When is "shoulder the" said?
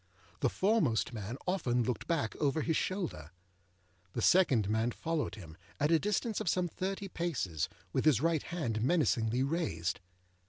2.75-4.21